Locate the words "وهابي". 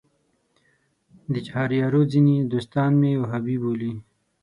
3.21-3.57